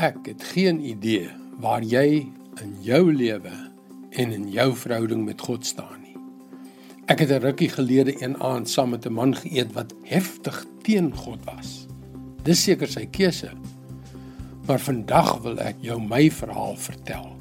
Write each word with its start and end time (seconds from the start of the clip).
Ek 0.00 0.24
het 0.24 0.40
geen 0.54 0.78
idee 0.80 1.28
waar 1.60 1.82
jy 1.84 2.24
in 2.62 2.70
jou 2.80 3.12
lewe 3.12 3.52
en 4.16 4.30
in 4.32 4.46
jou 4.48 4.70
verhouding 4.76 5.24
met 5.26 5.40
God 5.40 5.66
staan 5.68 6.00
nie. 6.00 6.16
Ek 7.12 7.20
het 7.20 7.28
'n 7.28 7.44
rukkie 7.44 7.68
gelede 7.68 8.22
een 8.22 8.40
aand 8.40 8.68
saam 8.68 8.90
met 8.90 9.04
'n 9.06 9.12
man 9.12 9.36
geëet 9.36 9.72
wat 9.72 9.92
heftig 10.02 10.64
teen 10.82 11.16
God 11.16 11.44
was. 11.44 11.86
Dis 12.42 12.62
seker 12.62 12.88
sy 12.88 13.06
keuse. 13.06 13.50
Maar 14.66 14.80
vandag 14.80 15.42
wil 15.42 15.58
ek 15.58 15.76
jou 15.80 16.00
my 16.00 16.30
verhaal 16.30 16.76
vertel. 16.76 17.36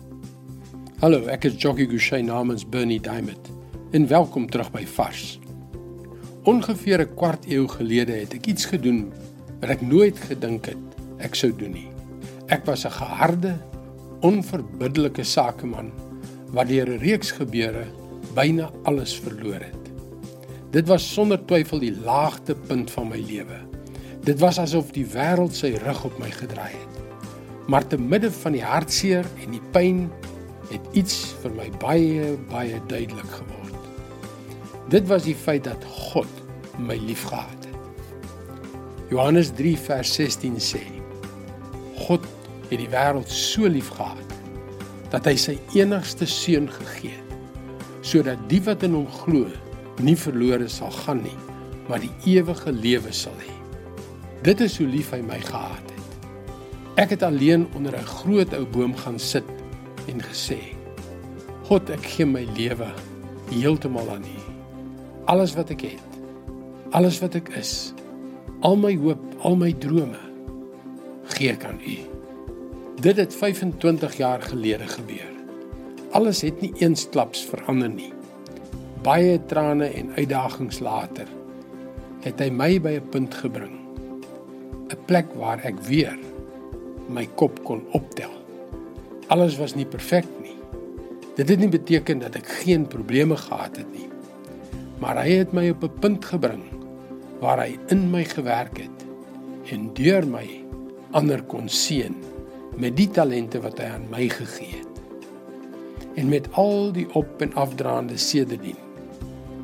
Hallo, 1.00 1.26
ek 1.26 1.44
is 1.44 1.62
Jockey 1.62 1.86
Gouchee 1.86 2.24
namens 2.24 2.70
Bernie 2.70 3.02
Diamond 3.02 3.52
en 3.92 4.08
welkom 4.08 4.50
terug 4.50 4.72
by 4.72 4.86
Vars. 4.86 5.40
Ongeveer 6.44 7.00
'n 7.00 7.16
kwart 7.16 7.46
eeu 7.46 7.68
gelede 7.68 8.12
het 8.12 8.34
ek 8.34 8.46
iets 8.46 8.66
gedoen 8.66 9.12
wat 9.60 9.70
ek 9.70 9.82
nooit 9.82 10.20
gedink 10.20 10.66
het 10.66 10.78
ek 11.18 11.36
sou 11.36 11.56
doen 11.56 11.72
nie. 11.72 11.92
Ek 12.52 12.66
was 12.68 12.84
'n 12.86 12.92
geharde, 12.92 13.54
onverbiddelike 14.20 15.24
sakeman 15.24 15.92
wat 16.52 16.68
deur 16.68 16.90
'n 16.90 17.00
reeks 17.00 17.32
gebeure 17.32 17.86
byna 18.36 18.70
alles 18.84 19.20
verloor 19.20 19.64
het. 19.64 19.86
Dit 20.72 20.88
was 20.88 21.14
sonder 21.14 21.46
twyfel 21.46 21.80
die 21.80 21.96
laagtepunt 22.04 22.92
van 22.92 23.08
my 23.08 23.20
lewe. 23.20 23.60
Dit 24.24 24.40
was 24.40 24.60
asof 24.60 24.92
die 24.92 25.06
wêreld 25.06 25.56
sy 25.56 25.80
rug 25.84 26.04
op 26.04 26.20
my 26.20 26.32
gedraai 26.32 26.76
het. 26.76 26.96
Maar 27.68 27.88
te 27.88 27.98
midde 27.98 28.32
van 28.32 28.52
die 28.52 28.64
hartseer 28.64 29.26
en 29.44 29.52
die 29.52 29.64
pyn 29.72 30.12
het 30.70 30.82
iets 30.92 31.36
vir 31.42 31.52
my 31.52 31.70
baie 31.80 32.38
baie 32.50 32.82
duidelik 32.88 33.32
geword. 33.32 33.80
Dit 34.90 35.08
was 35.08 35.24
die 35.24 35.36
feit 35.36 35.64
dat 35.64 35.84
God 35.86 36.28
my 36.78 36.96
liefgehad 36.96 37.66
het. 37.66 37.76
Johannes 39.10 39.52
3 39.52 39.78
vers 39.78 40.14
16 40.14 40.56
sê: 40.60 40.84
God 41.96 42.28
het 42.72 42.80
die 42.80 42.90
wêreld 42.90 43.30
so 43.30 43.68
liefgehad 43.68 44.38
dat 45.12 45.28
hy 45.28 45.36
sy 45.36 45.60
enigste 45.76 46.26
seun 46.26 46.72
gegee 46.72 47.14
het 47.14 47.28
sodat 48.02 48.50
die 48.50 48.64
wat 48.66 48.84
in 48.88 48.98
hom 48.98 49.08
glo 49.22 49.46
nie 50.02 50.18
verlore 50.18 50.68
sal 50.72 50.92
gaan 51.04 51.22
nie 51.22 51.38
maar 51.92 52.00
die 52.00 52.38
ewige 52.38 52.72
lewe 52.72 53.12
sal 53.12 53.36
hê. 53.44 53.54
Dit 54.46 54.62
is 54.64 54.78
hoe 54.80 54.88
lief 54.88 55.12
hy 55.12 55.20
my 55.26 55.40
gehad 55.44 55.90
het. 55.92 55.98
Ek 57.02 57.12
het 57.16 57.24
alleen 57.24 57.68
onder 57.76 57.96
'n 57.98 58.12
groot 58.22 58.54
ou 58.54 58.66
boom 58.66 58.96
gaan 58.96 59.20
sit 59.20 59.44
en 60.08 60.22
gesê: 60.22 60.60
God, 61.68 61.90
ek 61.90 62.06
gee 62.06 62.26
my 62.26 62.48
lewe 62.58 62.92
heeltemal 63.50 64.10
aan 64.10 64.24
U. 64.24 64.40
Alles 65.26 65.54
wat 65.54 65.70
ek 65.70 65.82
het, 65.82 66.10
alles 66.92 67.20
wat 67.20 67.36
ek 67.36 67.50
is, 67.50 67.94
al 68.62 68.76
my 68.76 68.96
hoop, 68.96 69.22
al 69.44 69.56
my 69.56 69.72
drome 69.72 70.20
gee 71.24 71.52
ek 71.52 71.64
aan 71.64 71.80
U. 71.80 72.11
Dit 73.02 73.18
het 73.18 73.36
25 73.36 74.18
jaar 74.18 74.42
gelede 74.42 74.88
gebeur. 74.88 75.30
Alles 76.12 76.42
het 76.42 76.62
nie 76.62 76.74
eensklaps 76.78 77.46
verander 77.50 77.90
nie. 77.90 78.12
Baie 79.02 79.40
trane 79.46 79.86
en 79.86 80.12
uitdagings 80.14 80.78
later 80.80 81.26
het 82.22 82.44
hy 82.44 82.52
my 82.54 82.76
by 82.78 82.92
'n 83.00 83.10
punt 83.10 83.34
gebring. 83.34 83.74
'n 84.94 85.00
Plek 85.06 85.34
waar 85.34 85.64
ek 85.66 85.80
weer 85.90 86.20
my 87.10 87.26
kop 87.36 87.64
kon 87.64 87.82
optel. 87.92 88.30
Alles 89.28 89.58
was 89.58 89.74
nie 89.76 89.86
perfek 89.86 90.28
nie. 90.42 90.58
Dit 91.36 91.50
het 91.50 91.60
nie 91.60 91.70
beteken 91.70 92.20
dat 92.20 92.36
ek 92.36 92.48
geen 92.48 92.88
probleme 92.88 93.38
gehad 93.38 93.78
het 93.78 93.92
nie. 93.94 94.10
Maar 95.00 95.24
hy 95.24 95.32
het 95.42 95.54
my 95.54 95.70
op 95.70 95.84
'n 95.84 96.00
punt 96.00 96.26
gebring 96.26 96.64
waar 97.40 97.66
hy 97.66 97.80
in 97.88 98.12
my 98.12 98.24
gewerk 98.24 98.78
het 98.78 99.06
en 99.72 99.90
deur 99.94 100.28
my 100.28 100.46
ander 101.12 101.44
kon 101.44 101.70
seën 101.70 102.16
met 102.82 102.96
die 102.98 103.10
talente 103.14 103.62
wat 103.62 103.78
hy 103.82 103.90
aan 103.94 104.08
my 104.10 104.26
gegee 104.32 104.80
het. 104.80 104.88
En 106.18 106.32
met 106.32 106.48
al 106.60 106.90
die 106.96 107.06
op 107.18 107.42
en 107.44 107.54
afdraande 107.60 108.18
sedertdien 108.18 108.80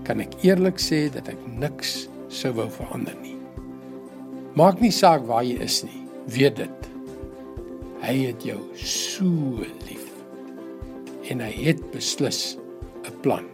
kan 0.08 0.22
ek 0.24 0.38
eerlik 0.46 0.78
sê 0.80 1.08
dat 1.12 1.28
ek 1.32 1.40
niks 1.60 2.06
sou 2.32 2.54
wou 2.60 2.68
verander 2.72 3.18
nie. 3.24 3.36
Maak 4.58 4.80
nie 4.82 4.94
saak 4.94 5.26
waar 5.28 5.44
jy 5.46 5.58
is 5.66 5.82
nie, 5.86 6.04
weet 6.32 6.62
dit. 6.62 6.90
Hy 8.06 8.16
het 8.30 8.46
jou 8.46 8.60
so 8.78 9.66
lief. 9.90 10.06
En 11.28 11.42
hy 11.44 11.52
het 11.68 11.82
beslis 11.92 12.58
'n 13.04 13.14
plan. 13.22 13.46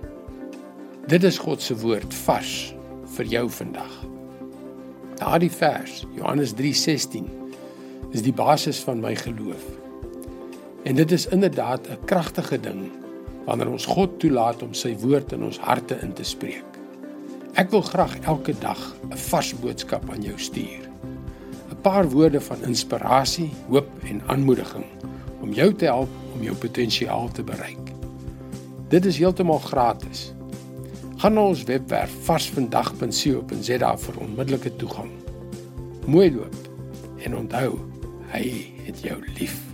Dit 1.08 1.24
is 1.24 1.38
God 1.38 1.62
se 1.62 1.76
woord 1.76 2.14
vars 2.14 2.76
vir 3.16 3.26
jou 3.26 3.50
vandag. 3.50 3.94
Daardie 5.18 5.52
vers, 5.52 6.06
Johannes 6.16 6.54
3:16 6.54 7.43
is 8.12 8.22
die 8.22 8.34
basis 8.34 8.80
van 8.84 9.00
my 9.00 9.16
geloof. 9.16 9.64
En 10.84 10.96
dit 10.96 11.12
is 11.12 11.28
inderdaad 11.28 11.88
'n 11.88 12.06
kragtige 12.06 12.59
ding 12.59 12.91
wanneer 13.46 13.69
ons 13.69 13.86
God 13.86 14.19
toelaat 14.19 14.62
om 14.64 14.74
sy 14.74 14.96
woord 14.97 15.31
in 15.31 15.44
ons 15.44 15.59
harte 15.59 15.97
in 16.02 16.13
te 16.13 16.24
spreek. 16.24 16.63
Ek 17.53 17.69
wil 17.69 17.81
graag 17.81 18.19
elke 18.19 18.53
dag 18.59 18.96
'n 19.09 19.18
vars 19.18 19.53
boodskap 19.59 20.09
aan 20.09 20.22
jou 20.22 20.40
stuur. 20.40 20.90
'n 21.69 21.81
Paar 21.81 22.09
woorde 22.09 22.42
van 22.42 22.63
inspirasie, 22.63 23.52
hoop 23.68 23.90
en 24.03 24.22
aanmoediging 24.25 24.86
om 25.42 25.53
jou 25.53 25.74
te 25.74 25.86
help 25.86 26.09
om 26.34 26.44
jou 26.44 26.56
potensiaal 26.56 27.30
te 27.31 27.44
bereik. 27.44 27.92
Dit 28.88 29.06
is 29.06 29.18
heeltemal 29.18 29.59
gratis. 29.59 30.34
Gaan 31.18 31.34
na 31.34 31.42
ons 31.42 31.63
webwerf 31.63 32.12
varsvandag.co.za 32.25 33.97
vir 33.97 34.19
onmiddellike 34.19 34.75
toegang. 34.75 35.12
Mooi 36.06 36.34
loop 36.36 36.62
en 37.24 37.38
onthou 37.38 37.80
Hy 38.34 38.74
het 38.86 39.04
jou 39.06 39.20
lief. 39.38 39.73